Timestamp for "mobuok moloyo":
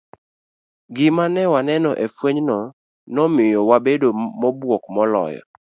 4.39-5.41